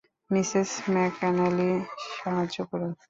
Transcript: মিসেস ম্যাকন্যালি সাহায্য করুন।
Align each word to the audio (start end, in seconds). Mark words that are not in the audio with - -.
মিসেস 0.31 0.71
ম্যাকন্যালি 0.93 1.69
সাহায্য 2.15 2.57
করুন। 2.71 2.91